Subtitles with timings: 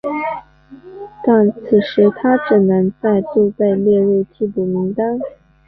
[1.23, 5.19] 但此时他只能再度被列入替补名单。